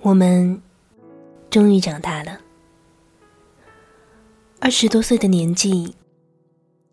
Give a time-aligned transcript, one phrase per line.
[0.00, 0.62] 我们
[1.50, 2.38] 终于长大了。
[4.60, 5.94] 二十多岁的年纪，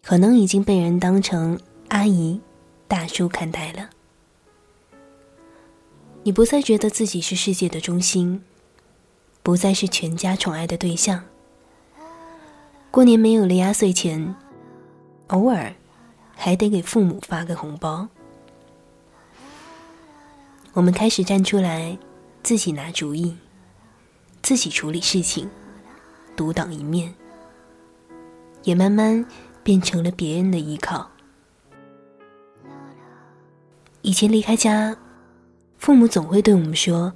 [0.01, 2.41] 可能已经被人当成阿姨、
[2.88, 3.89] 大叔看待了。
[6.23, 8.44] 你不再觉得自己是世界的中心，
[9.44, 11.24] 不再是全家宠爱的对象。
[12.90, 14.35] 过年没有了压岁钱，
[15.28, 15.72] 偶尔
[16.35, 18.08] 还得给父母发个红包。
[20.73, 21.98] 我们开始站出来，
[22.45, 23.35] 自己拿主意，
[24.43, 25.49] 自己处理事情，
[26.36, 27.12] 独当一面。
[28.62, 29.26] 也慢慢
[29.63, 31.09] 变成了别人的依靠。
[34.03, 34.95] 以前离开家，
[35.80, 37.12] 父母总会对我们说：“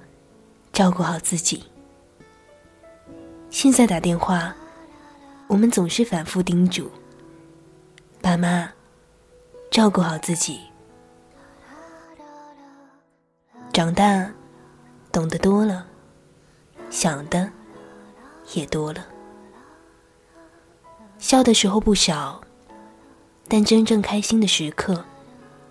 [0.73, 1.63] 照顾好自己。”
[3.51, 4.55] 现在打电话，
[5.45, 6.89] 我们总是反复叮嘱
[8.19, 8.67] ：“爸妈，
[9.69, 10.59] 照顾好自己。”
[13.71, 14.31] 长大，
[15.11, 15.85] 懂得多了，
[16.89, 17.49] 想的
[18.53, 19.05] 也多了。
[21.17, 22.39] 笑的时候不少，
[23.47, 25.03] 但真正开心的时刻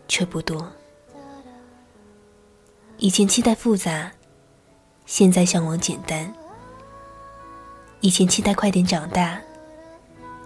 [0.08, 0.70] 却不多。
[2.98, 4.11] 以前期待复杂，
[5.06, 6.27] 现在向往简单；
[8.00, 9.41] 以前期待快点长大，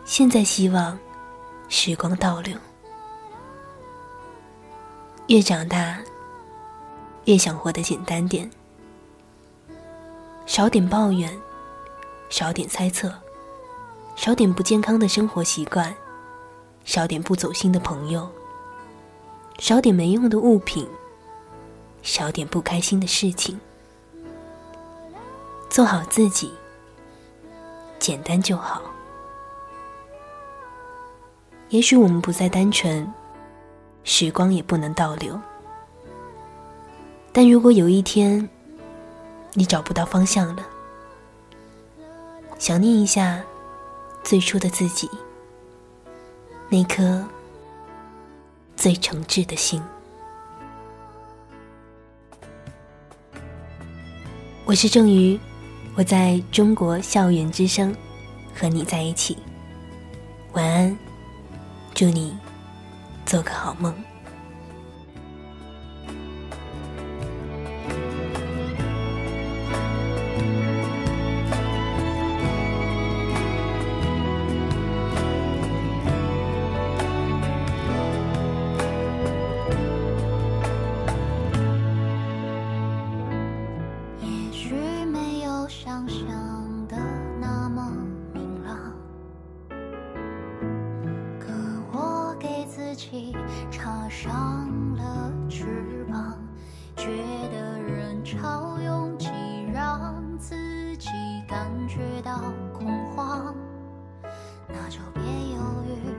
[0.05, 0.99] 现在希望
[1.69, 2.57] 时光倒流。
[5.29, 5.99] 越长大，
[7.25, 8.49] 越想活得简单点，
[10.47, 11.41] 少点抱怨，
[12.29, 13.13] 少点猜测。
[14.15, 15.93] 少点不健康的生活习惯，
[16.85, 18.29] 少点不走心的朋友，
[19.59, 20.87] 少点没用的物品，
[22.03, 23.59] 少点不开心的事情，
[25.71, 26.53] 做好自己，
[27.99, 28.83] 简单就好。
[31.71, 33.11] 也许我们不再单纯，
[34.05, 35.41] 时光也不能倒流。
[37.33, 38.47] 但如果有一天，
[39.55, 40.67] 你找不到方向了，
[42.59, 43.43] 想念一下。
[44.25, 45.11] 最初的自己，
[46.69, 47.27] 那颗
[48.77, 49.83] 最诚挚的心。
[54.65, 55.39] 我是郑瑜，
[55.97, 57.93] 我在中国校园之声
[58.55, 59.37] 和你在一起。
[60.53, 60.97] 晚安，
[61.93, 62.39] 祝你
[63.27, 63.93] 做个好梦。
[93.71, 96.39] 插上了翅膀，
[96.97, 97.07] 觉
[97.51, 99.29] 得人潮拥挤，
[99.73, 101.09] 让自己
[101.49, 103.55] 感觉到恐慌，
[104.69, 106.15] 那就别犹豫，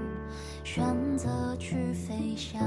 [0.63, 2.61] 选择去飞翔。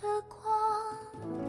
[0.00, 1.39] 的光。